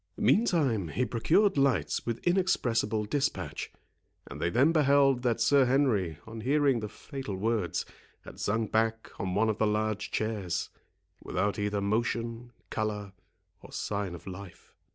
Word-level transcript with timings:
Meantime 0.17 0.87
he 0.87 1.05
procured 1.05 1.59
lights 1.59 2.07
with 2.07 2.25
inexpressible 2.25 3.05
dispatch, 3.05 3.71
and 4.25 4.41
they 4.41 4.49
then 4.49 4.71
beheld 4.71 5.21
that 5.21 5.39
Sir 5.39 5.65
Henry, 5.65 6.17
on 6.25 6.41
hearing 6.41 6.79
the 6.79 6.89
fatal 6.89 7.35
words, 7.35 7.85
had 8.25 8.39
sunk 8.39 8.71
back 8.71 9.11
on 9.19 9.35
one 9.35 9.47
of 9.47 9.59
the 9.59 9.67
large 9.67 10.09
chairs, 10.09 10.71
without 11.23 11.59
either 11.59 11.81
motion, 11.81 12.51
colour, 12.71 13.13
or 13.61 13.71
sign 13.71 14.15
of 14.15 14.25
life. 14.25 14.73